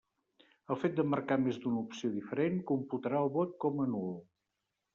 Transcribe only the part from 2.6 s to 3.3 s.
computarà